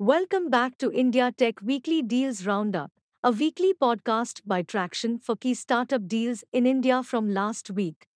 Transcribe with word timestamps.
Welcome 0.00 0.50
back 0.50 0.76
to 0.78 0.90
India 0.90 1.30
Tech 1.30 1.62
Weekly 1.62 2.02
Deals 2.02 2.44
Roundup, 2.44 2.90
a 3.22 3.30
weekly 3.30 3.72
podcast 3.72 4.40
by 4.44 4.60
Tracxn 4.64 5.22
for 5.22 5.36
key 5.36 5.54
startup 5.54 6.08
deals 6.08 6.42
in 6.52 6.66
India 6.66 7.04
from 7.04 7.32
last 7.32 7.70
week. 7.70 8.08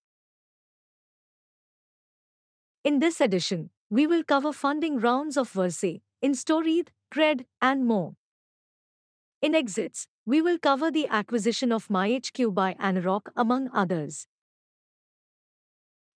In 2.83 2.99
this 2.99 3.21
edition, 3.21 3.71
we 3.91 4.09
will 4.09 4.25
cover 4.25 4.53
funding 4.53 4.99
rounds 4.99 5.37
of 5.37 5.51
Verse, 5.51 6.01
Instoried, 6.21 6.89
Cred, 7.15 7.45
and 7.63 7.87
more. 7.87 8.15
In 9.41 9.55
exits, 9.55 10.09
we 10.27 10.43
will 10.43 10.59
cover 10.59 10.91
the 10.91 11.07
acquisition 11.07 11.71
of 11.71 11.87
MyHQ 11.87 12.53
by 12.53 12.75
Anarock, 12.75 13.29
among 13.37 13.71
others. 13.73 14.27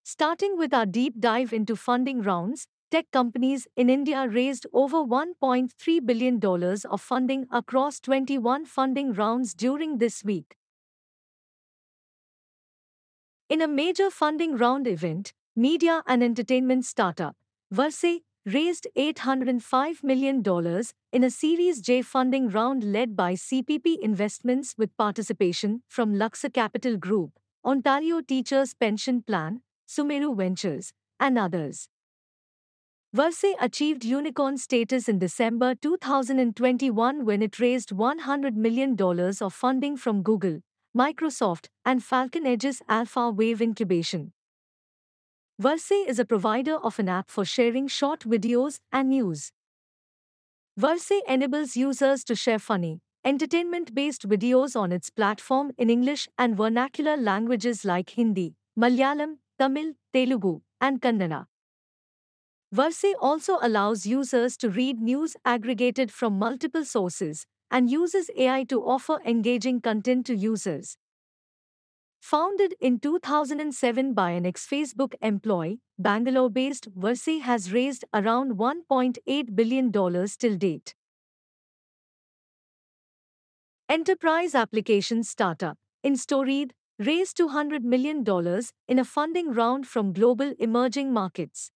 Starting 0.03 0.59
with 0.59 0.75
our 0.75 0.87
deep 0.87 1.21
dive 1.21 1.53
into 1.53 1.77
funding 1.77 2.21
rounds, 2.21 2.67
tech 2.93 3.11
companies 3.11 3.66
in 3.74 3.88
India 3.88 4.29
raised 4.29 4.66
over 4.72 4.98
$1.3 4.98 6.06
billion 6.06 6.38
of 6.91 7.00
funding 7.00 7.46
across 7.50 7.98
21 8.00 8.66
funding 8.66 9.14
rounds 9.14 9.55
during 9.55 9.96
this 9.96 10.23
week. 10.23 10.56
In 13.48 13.62
a 13.62 13.66
major 13.66 14.10
funding 14.10 14.59
round 14.59 14.86
event, 14.86 15.33
media 15.56 16.02
and 16.06 16.23
entertainment 16.23 16.84
startup, 16.84 17.34
Verse 17.70 18.05
raised 18.45 18.86
$805 18.95 20.05
million 20.05 20.42
in 21.12 21.24
a 21.24 21.30
Series 21.30 21.80
J 21.80 22.02
funding 22.02 22.50
round 22.50 22.84
led 22.84 23.16
by 23.16 23.33
CPP 23.33 24.00
Investments 24.02 24.74
with 24.77 24.95
participation 24.98 25.83
from 25.88 26.19
Luxor 26.19 26.50
Capital 26.50 26.98
Group, 26.98 27.38
Ontario 27.64 28.20
Teachers 28.20 28.74
Pension 28.74 29.22
Plan, 29.22 29.62
Sumeru 29.88 30.36
Ventures, 30.36 30.92
and 31.19 31.38
others. 31.38 31.88
Verse 33.15 33.45
achieved 33.61 34.07
unicorn 34.07 34.57
status 34.57 35.07
in 35.07 35.19
December 35.19 35.75
2021 35.75 37.27
when 37.27 37.43
it 37.43 37.59
raised 37.61 37.91
$100 37.91 38.55
million 38.55 38.97
of 38.98 39.53
funding 39.53 39.98
from 39.98 40.23
Google, 40.23 40.61
Microsoft, 40.97 41.67
and 41.84 42.03
Falcon 42.03 42.47
Edge's 42.47 42.81
Alpha 42.89 43.31
Wave 43.31 43.61
Incubation. 43.61 44.33
Verse 45.59 45.91
is 45.91 46.19
a 46.19 46.25
provider 46.25 46.77
of 46.77 46.98
an 46.98 47.11
app 47.11 47.31
for 47.31 47.45
sharing 47.45 47.86
short 47.86 48.20
videos 48.20 48.81
and 48.91 49.11
news. 49.11 49.53
Verse 50.79 51.12
enables 51.29 51.77
users 51.77 52.25
to 52.25 52.34
share 52.34 52.58
funny, 52.58 53.03
entertainment 53.27 53.95
based 53.95 54.27
videos 54.27 54.75
on 54.75 54.91
its 54.91 55.11
platform 55.11 55.70
in 55.77 55.91
English 55.91 56.31
and 56.39 56.56
vernacular 56.56 57.19
languages 57.19 57.84
like 57.84 58.08
Hindi, 58.08 58.55
Malayalam, 58.75 59.36
Tamil, 59.58 59.92
Telugu, 60.14 60.62
and 60.81 61.03
Kannada. 61.03 61.45
Verse 62.73 63.05
also 63.20 63.59
allows 63.61 64.06
users 64.06 64.56
to 64.56 64.70
read 64.70 64.98
news 64.98 65.37
aggregated 65.45 66.11
from 66.11 66.39
multiple 66.39 66.87
sources 66.87 67.47
and 67.70 67.91
uses 67.91 68.31
AI 68.34 68.64
to 68.64 68.81
offer 68.83 69.20
engaging 69.27 69.83
content 69.83 70.25
to 70.27 70.34
users. 70.34 70.97
Founded 72.23 72.75
in 72.81 72.98
2007 72.98 74.14
by 74.14 74.31
an 74.31 74.47
ex 74.47 74.67
Facebook 74.67 75.12
employee, 75.20 75.81
Bangalore 75.98 76.48
based 76.48 76.89
Verse 76.97 77.27
has 77.42 77.73
raised 77.73 78.06
around 78.14 78.53
$1.8 78.53 79.55
billion 79.55 79.92
till 79.92 80.57
date. 80.57 80.95
Enterprise 83.91 84.55
application 84.55 85.23
startup, 85.23 85.77
Instoried, 86.03 86.73
raised 86.98 87.36
$200 87.36 87.83
million 87.83 88.25
in 88.89 88.98
a 88.98 89.05
funding 89.05 89.53
round 89.53 89.86
from 89.86 90.14
global 90.14 90.55
emerging 90.59 91.12
markets. 91.12 91.70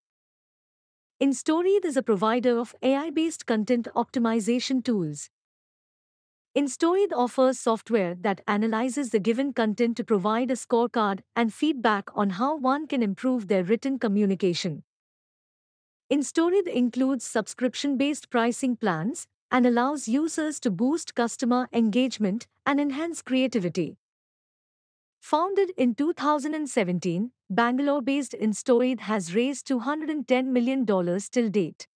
Instoried 1.18 1.86
is 1.86 1.96
a 1.96 2.02
provider 2.02 2.58
of 2.58 2.74
AI 2.82 3.08
based 3.08 3.46
content 3.46 3.88
optimization 3.96 4.84
tools. 4.84 5.30
Instoried 6.54 7.10
offers 7.10 7.58
software 7.58 8.14
that 8.16 8.42
analyzes 8.46 9.10
the 9.10 9.18
given 9.18 9.54
content 9.54 9.96
to 9.96 10.04
provide 10.04 10.50
a 10.50 10.54
scorecard 10.54 11.20
and 11.34 11.54
feedback 11.54 12.10
on 12.14 12.30
how 12.30 12.58
one 12.58 12.86
can 12.86 13.02
improve 13.02 13.48
their 13.48 13.64
written 13.64 13.98
communication. 13.98 14.82
Instoried 16.10 16.68
includes 16.68 17.24
subscription 17.24 17.96
based 17.96 18.28
pricing 18.28 18.76
plans 18.76 19.26
and 19.50 19.64
allows 19.64 20.08
users 20.08 20.60
to 20.60 20.70
boost 20.70 21.14
customer 21.14 21.66
engagement 21.72 22.46
and 22.66 22.78
enhance 22.78 23.22
creativity. 23.22 23.96
Founded 25.20 25.72
in 25.78 25.94
2017, 25.94 27.32
Bangalore 27.48 28.02
based 28.02 28.34
Instoried 28.34 29.00
has 29.00 29.34
raised 29.34 29.68
$210 29.68 30.46
million 30.46 30.84
till 30.86 31.48
date. 31.48 31.86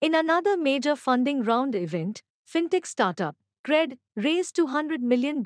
In 0.00 0.14
another 0.14 0.56
major 0.56 0.96
funding 0.96 1.42
round 1.42 1.74
event, 1.74 2.22
fintech 2.46 2.86
startup 2.86 3.36
Cred 3.64 3.98
raised 4.16 4.56
$200 4.56 5.00
million 5.00 5.42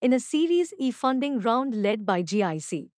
in 0.00 0.12
a 0.12 0.20
Series 0.20 0.74
E 0.78 0.90
funding 0.90 1.38
round 1.40 1.80
led 1.80 2.04
by 2.04 2.22
GIC. 2.22 2.88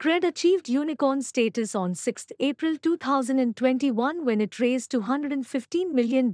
Cred 0.00 0.24
achieved 0.24 0.68
unicorn 0.68 1.22
status 1.22 1.74
on 1.74 1.94
6 1.94 2.26
April 2.40 2.76
2021 2.76 4.24
when 4.24 4.40
it 4.40 4.58
raised 4.58 4.90
$215 4.90 5.92
million 5.92 6.32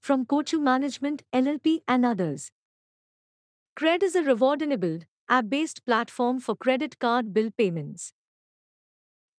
from 0.00 0.26
Coatue 0.26 0.60
Management 0.60 1.22
LLP 1.32 1.80
and 1.88 2.04
others. 2.04 2.50
Cred 3.78 4.02
is 4.02 4.14
a 4.14 4.22
reward 4.22 4.60
app 5.30 5.48
based 5.48 5.86
platform 5.86 6.40
for 6.40 6.56
credit 6.56 6.98
card 6.98 7.32
bill 7.32 7.50
payments. 7.56 8.12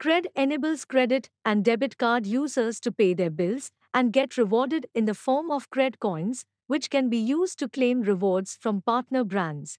Cred 0.01 0.25
enables 0.35 0.85
credit 0.85 1.29
and 1.43 1.65
debit 1.65 1.97
card 1.97 2.25
users 2.25 2.79
to 2.79 2.91
pay 2.91 3.13
their 3.13 3.29
bills 3.29 3.71
and 3.93 4.13
get 4.13 4.37
rewarded 4.37 4.87
in 4.95 5.05
the 5.05 5.13
form 5.13 5.51
of 5.51 5.69
Cred 5.69 5.99
coins, 5.99 6.45
which 6.67 6.89
can 6.89 7.09
be 7.09 7.17
used 7.17 7.59
to 7.59 7.67
claim 7.67 8.01
rewards 8.01 8.57
from 8.59 8.81
partner 8.81 9.25
brands. 9.25 9.77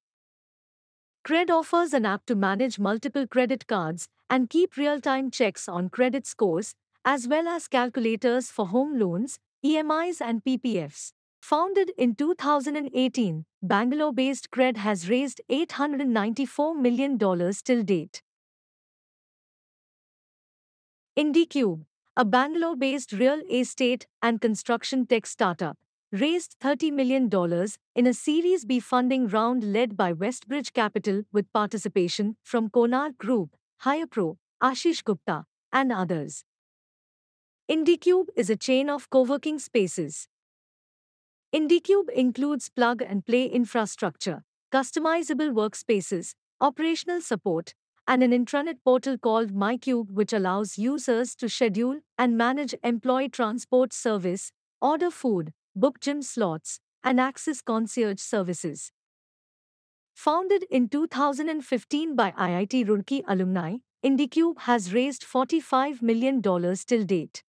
Cred 1.25 1.49
offers 1.49 1.95
an 1.95 2.05
app 2.05 2.27
to 2.27 2.35
manage 2.35 2.79
multiple 2.79 3.27
credit 3.27 3.67
cards 3.67 4.07
and 4.29 4.51
keep 4.51 4.77
real 4.77 5.01
time 5.01 5.31
checks 5.31 5.67
on 5.67 5.89
credit 5.89 6.27
scores, 6.27 6.75
as 7.07 7.27
well 7.27 7.49
as 7.49 7.69
calculators 7.69 8.51
for 8.51 8.67
home 8.67 8.99
loans, 8.99 9.39
EMIs, 9.65 10.21
and 10.21 10.45
PPFs. 10.45 11.13
Founded 11.41 11.91
in 11.97 12.15
2018, 12.15 13.47
Bangalore 13.65 14.13
based 14.13 14.51
Cred 14.51 14.77
has 14.79 15.09
raised 15.09 15.41
$894 15.49 16.77
million 16.77 17.17
till 17.17 17.83
date. 17.85 18.21
IndiQube, 21.17 21.85
a 22.17 22.25
Bangalore 22.25 22.75
based 22.75 23.13
real 23.13 23.41
estate 23.49 24.09
and 24.21 24.41
construction 24.41 25.07
tech 25.07 25.27
startup, 25.27 25.79
raised 26.11 26.57
$30 26.61 26.93
million 26.93 27.31
in 27.95 28.07
a 28.09 28.13
Series 28.13 28.65
B 28.65 28.81
funding 28.81 29.29
round 29.29 29.63
led 29.63 29.97
by 29.97 30.13
Westbridge 30.13 30.73
Capital 30.73 31.23
with 31.33 31.53
participation 31.53 32.37
from 32.43 32.69
Konark 32.69 33.17
Group, 33.17 33.51
HirePro, 33.85 34.39
Ashish 34.61 35.05
Gupta, 35.05 35.45
and 35.73 35.93
others. 35.93 36.45
IndiQube 37.71 38.27
is 38.35 38.51
a 38.51 38.57
chain 38.57 38.91
of 38.91 39.09
co 39.09 39.23
working 39.23 39.61
spaces. 39.61 40.27
IndiQube 41.55 42.09
includes 42.09 42.71
plug 42.71 43.03
and 43.03 43.27
play 43.27 43.45
infrastructure, 43.45 44.43
customizable 44.73 45.51
workspaces, 45.53 46.33
operational 46.63 47.21
support, 47.21 47.75
and 48.09 48.23
an 48.23 48.31
intranet 48.31 48.77
portal 48.83 49.19
called 49.19 49.53
MyCube, 49.53 50.11
which 50.11 50.33
allows 50.33 50.79
users 50.79 51.35
to 51.35 51.51
schedule 51.51 52.01
and 52.17 52.39
manage 52.39 52.75
employee 52.83 53.29
transport 53.29 53.93
service, 53.93 54.51
order 54.81 55.11
food, 55.11 55.53
book 55.77 56.01
gym 56.01 56.23
slots, 56.23 56.81
and 57.05 57.21
access 57.21 57.61
concierge 57.61 58.21
services. 58.21 58.91
Founded 60.15 60.65
in 60.71 60.89
2015 60.89 62.17
by 62.17 62.31
IIT 62.31 62.87
Roorkee 62.87 63.25
alumni, 63.29 63.77
IndiQube 64.03 64.61
has 64.61 64.95
raised 64.95 65.23
$45 65.23 66.01
million 66.01 66.41
till 66.41 67.05
date. 67.05 67.43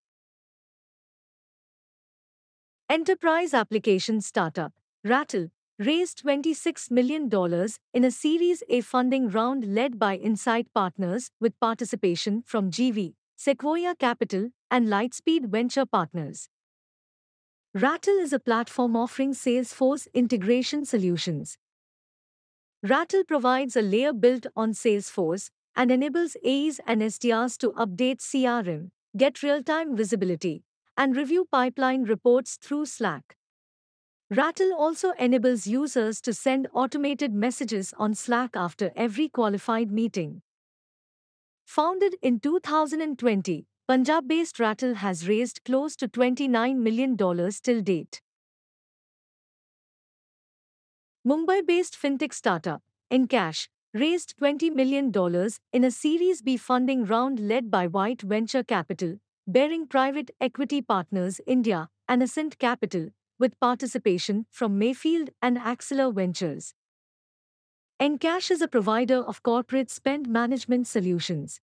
Enterprise 2.89 3.53
application 3.53 4.19
startup, 4.19 4.73
Rattle, 5.05 5.49
raised 5.79 6.23
$26 6.23 6.91
million 6.91 7.29
in 7.93 8.03
a 8.03 8.11
Series 8.11 8.61
A 8.69 8.81
funding 8.81 9.29
round 9.29 9.73
led 9.73 9.97
by 9.97 10.17
Insight 10.17 10.67
Partners 10.73 11.31
with 11.39 11.59
participation 11.61 12.43
from 12.45 12.69
GV, 12.69 13.13
Sequoia 13.37 13.95
Capital, 13.95 14.49
and 14.69 14.87
Lightspeed 14.87 15.45
Venture 15.45 15.85
Partners. 15.85 16.49
Rattle 17.73 18.17
is 18.19 18.33
a 18.33 18.39
platform 18.39 18.97
offering 18.97 19.33
Salesforce 19.33 20.07
integration 20.13 20.85
solutions. 20.85 21.57
Rattle 22.83 23.23
provides 23.23 23.77
a 23.77 23.81
layer 23.81 24.11
built 24.11 24.45
on 24.57 24.73
Salesforce 24.73 25.49
and 25.75 25.89
enables 25.89 26.35
AEs 26.45 26.81
and 26.85 27.01
SDRs 27.01 27.57
to 27.59 27.71
update 27.71 28.19
CRM, 28.19 28.89
get 29.15 29.41
real 29.41 29.63
time 29.63 29.95
visibility, 29.95 30.63
and 30.97 31.15
review 31.15 31.45
pipeline 31.51 32.03
reports 32.03 32.57
through 32.61 32.85
Slack. 32.85 33.35
Rattle 34.29 34.73
also 34.73 35.11
enables 35.19 35.67
users 35.67 36.19
to 36.21 36.33
send 36.33 36.67
automated 36.73 37.33
messages 37.33 37.93
on 37.97 38.15
Slack 38.15 38.51
after 38.55 38.91
every 38.95 39.29
qualified 39.29 39.91
meeting. 39.91 40.41
Founded 41.65 42.15
in 42.21 42.39
2020, 42.39 43.65
Punjab 43.87 44.27
based 44.27 44.59
Rattle 44.59 44.95
has 44.95 45.27
raised 45.27 45.63
close 45.65 45.95
to 45.95 46.07
$29 46.07 46.77
million 46.77 47.17
till 47.17 47.81
date. 47.81 48.21
Mumbai 51.27 51.65
based 51.65 51.95
fintech 52.01 52.33
startup, 52.33 52.81
EnKash, 53.11 53.67
raised 53.93 54.35
$20 54.41 54.73
million 54.73 55.11
in 55.71 55.83
a 55.83 55.91
Series 55.91 56.41
B 56.41 56.57
funding 56.57 57.05
round 57.05 57.39
led 57.39 57.69
by 57.69 57.87
White 57.87 58.21
Venture 58.21 58.63
Capital, 58.63 59.17
Baring 59.45 59.87
Private 59.87 60.31
Equity 60.39 60.81
Partners 60.81 61.41
India, 61.45 61.89
and 62.07 62.23
Ascent 62.23 62.57
Capital, 62.59 63.09
with 63.37 63.59
participation 63.59 64.45
from 64.49 64.79
Mayfield 64.79 65.31
and 65.41 65.57
Axilor 65.57 66.15
Ventures. 66.15 66.73
EnKash 67.99 68.51
is 68.51 68.61
a 68.61 68.69
provider 68.69 69.17
of 69.17 69.43
corporate 69.43 69.89
spend 69.89 70.29
management 70.29 70.87
solutions. 70.87 71.59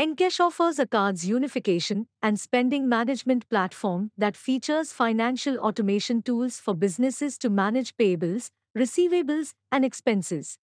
EnKash 0.00 0.40
offers 0.40 0.78
a 0.78 0.86
cards 0.86 1.26
unification 1.26 2.06
and 2.22 2.40
spending 2.40 2.88
management 2.88 3.46
platform 3.50 4.10
that 4.16 4.34
features 4.34 4.94
financial 4.94 5.58
automation 5.58 6.22
tools 6.22 6.58
for 6.58 6.74
businesses 6.74 7.36
to 7.36 7.50
manage 7.50 7.94
payables, 7.98 8.48
receivables, 8.74 9.52
and 9.70 9.84
expenses. 9.84 10.58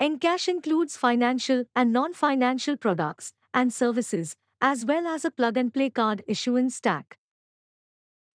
EnKash 0.00 0.48
includes 0.48 0.96
financial 0.96 1.64
and 1.76 1.92
non 1.92 2.14
financial 2.14 2.78
products 2.78 3.34
and 3.52 3.70
services, 3.70 4.34
as 4.62 4.84
well 4.86 5.08
as 5.08 5.24
a 5.24 5.30
plug 5.30 5.56
and 5.56 5.74
play 5.74 5.90
card 5.90 6.22
issuance 6.28 6.76
stack. 6.76 7.18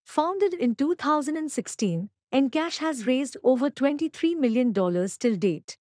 Founded 0.04 0.54
in 0.54 0.76
2016, 0.76 2.10
EnKash 2.34 2.78
has 2.80 3.08
raised 3.08 3.38
over 3.46 3.70
$23 3.70 4.38
million 4.38 4.74
till 4.74 5.36
date. 5.38 5.78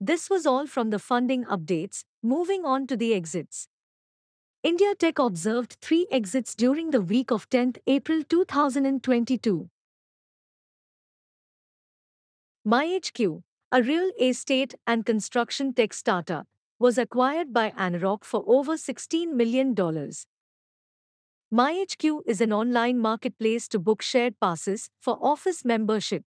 This 0.00 0.28
was 0.28 0.46
all 0.46 0.66
from 0.66 0.90
the 0.90 0.98
funding 0.98 1.44
updates, 1.44 2.02
moving 2.22 2.64
on 2.64 2.88
to 2.88 2.96
the 2.96 3.14
exits. 3.14 3.68
India 4.64 4.94
Tech 4.96 5.20
observed 5.20 5.76
three 5.80 6.08
exits 6.10 6.56
during 6.56 6.90
the 6.90 7.00
week 7.00 7.30
of 7.30 7.48
10 7.50 7.74
April 7.86 8.24
2022. 8.24 9.70
MyHQ, 12.66 13.42
a 13.70 13.82
real 13.82 14.10
estate 14.20 14.74
and 14.86 15.06
construction 15.06 15.72
tech 15.72 15.92
startup, 15.92 16.48
was 16.84 16.98
acquired 16.98 17.50
by 17.50 17.70
Anarock 17.70 18.24
for 18.24 18.44
over 18.46 18.74
$16 18.74 19.32
million. 19.32 19.74
MyHQ 21.50 22.20
is 22.26 22.42
an 22.42 22.52
online 22.52 22.98
marketplace 22.98 23.66
to 23.68 23.78
book 23.78 24.02
shared 24.02 24.38
passes 24.38 24.90
for 25.00 25.16
office 25.22 25.64
membership. 25.64 26.24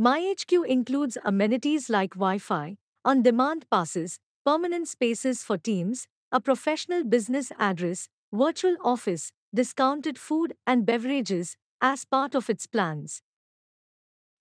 MyHQ 0.00 0.64
includes 0.68 1.18
amenities 1.24 1.90
like 1.90 2.10
Wi 2.10 2.38
Fi, 2.38 2.76
on 3.04 3.24
demand 3.24 3.66
passes, 3.68 4.20
permanent 4.44 4.86
spaces 4.86 5.42
for 5.42 5.58
teams, 5.58 6.06
a 6.30 6.40
professional 6.40 7.02
business 7.02 7.50
address, 7.58 8.08
virtual 8.32 8.76
office, 8.84 9.32
discounted 9.52 10.20
food 10.20 10.54
and 10.68 10.86
beverages 10.86 11.56
as 11.80 12.04
part 12.04 12.36
of 12.36 12.48
its 12.48 12.68
plans. 12.68 13.22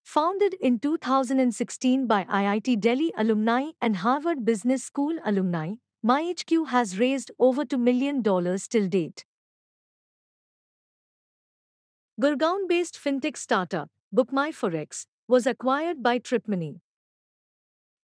Founded 0.05 0.53
in 0.61 0.77
2016 0.77 2.05
by 2.05 2.25
IIT 2.25 2.79
Delhi 2.79 3.11
alumni 3.17 3.71
and 3.81 3.97
Harvard 3.97 4.45
Business 4.45 4.83
School 4.83 5.17
alumni, 5.25 5.73
MyHQ 6.05 6.67
has 6.67 6.99
raised 6.99 7.31
over 7.39 7.65
$2 7.65 7.79
million 7.79 8.21
till 8.21 8.87
date. 8.87 9.25
Gurgaon 12.21 12.67
based 12.69 12.99
fintech 13.03 13.35
startup, 13.35 13.89
BookMyForex, 14.15 15.07
was 15.27 15.47
acquired 15.47 16.03
by 16.03 16.19
TripMoney. 16.19 16.81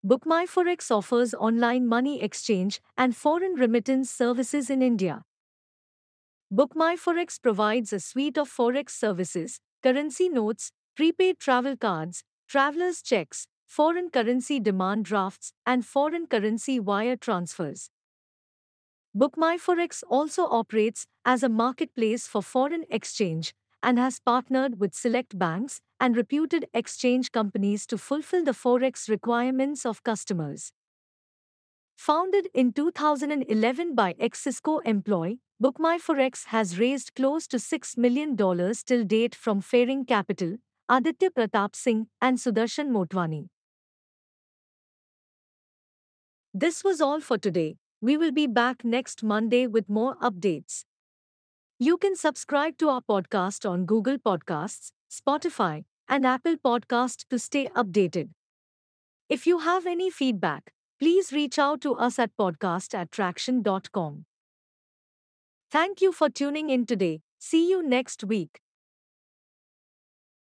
BookMyForex 0.03 0.89
offers 0.89 1.35
online 1.35 1.87
money 1.87 2.19
exchange 2.21 2.81
and 2.97 3.15
foreign 3.15 3.53
remittance 3.53 4.09
services 4.09 4.71
in 4.71 4.81
India. 4.81 5.21
BookMyForex 6.51 7.39
provides 7.39 7.93
a 7.93 7.99
suite 7.99 8.39
of 8.39 8.49
forex 8.49 8.89
services, 8.89 9.61
currency 9.83 10.27
notes, 10.27 10.71
prepaid 11.01 11.39
travel 11.39 11.75
cards, 11.75 12.23
traveler's 12.47 13.01
checks, 13.01 13.47
foreign 13.65 14.11
currency 14.11 14.59
demand 14.59 15.03
drafts, 15.03 15.51
and 15.65 15.83
foreign 15.83 16.27
currency 16.27 16.79
wire 16.79 17.15
transfers. 17.15 17.89
BookMyForex 19.17 20.03
also 20.07 20.43
operates 20.43 21.07
as 21.25 21.41
a 21.41 21.49
marketplace 21.49 22.27
for 22.27 22.43
foreign 22.43 22.85
exchange 22.91 23.55
and 23.81 23.97
has 23.97 24.19
partnered 24.19 24.79
with 24.79 24.93
select 24.93 25.39
banks 25.39 25.81
and 25.99 26.15
reputed 26.15 26.67
exchange 26.71 27.31
companies 27.31 27.87
to 27.87 27.97
fulfill 27.97 28.43
the 28.43 28.51
forex 28.51 29.09
requirements 29.09 29.87
of 29.87 30.03
customers. 30.03 30.71
Founded 31.97 32.47
in 32.53 32.73
2011 32.73 33.95
by 33.95 34.13
ex-Cisco 34.19 34.77
employee, 34.85 35.39
BookMyForex 35.63 36.45
has 36.49 36.77
raised 36.77 37.15
close 37.15 37.47
to 37.47 37.57
$6 37.57 37.97
million 37.97 38.37
till 38.37 39.03
date 39.03 39.33
from 39.33 39.61
Faering 39.61 40.05
Capital, 40.05 40.57
Aditya 40.89 41.31
Pratap 41.31 41.75
Singh, 41.75 42.07
and 42.21 42.37
Sudarshan 42.37 42.89
Motwani. 42.89 43.47
This 46.53 46.83
was 46.83 47.01
all 47.01 47.19
for 47.21 47.37
today. 47.37 47.77
We 48.01 48.17
will 48.17 48.31
be 48.31 48.47
back 48.47 48.83
next 48.83 49.23
Monday 49.23 49.67
with 49.67 49.89
more 49.89 50.15
updates. 50.17 50.85
You 51.79 51.97
can 51.97 52.15
subscribe 52.15 52.77
to 52.79 52.89
our 52.89 53.01
podcast 53.01 53.69
on 53.69 53.85
Google 53.85 54.17
Podcasts, 54.17 54.91
Spotify, 55.11 55.85
and 56.07 56.25
Apple 56.25 56.57
Podcast 56.57 57.25
to 57.29 57.39
stay 57.39 57.67
updated. 57.69 58.29
If 59.29 59.47
you 59.47 59.59
have 59.59 59.87
any 59.87 60.09
feedback, 60.11 60.73
please 60.99 61.33
reach 61.33 61.57
out 61.57 61.81
to 61.81 61.95
us 61.95 62.19
at 62.19 62.35
podcast 62.37 62.93
Thank 65.71 66.01
you 66.01 66.11
for 66.11 66.29
tuning 66.29 66.69
in 66.69 66.85
today. 66.85 67.21
See 67.39 67.69
you 67.69 67.81
next 67.81 68.23
week. 68.23 68.60